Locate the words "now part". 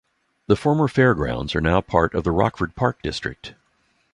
1.61-2.15